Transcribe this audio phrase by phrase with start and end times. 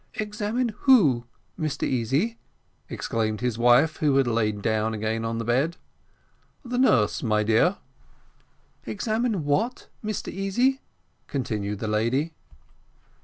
[0.15, 1.27] "Examine who,
[1.59, 2.39] Mr Easy?"
[2.89, 5.77] exclaimed his wife, who had lain down again on the bed.
[6.65, 7.77] "The nurse, my dear."
[8.87, 10.81] "Examine what, Mr Easy?"
[11.27, 12.33] continued the lady.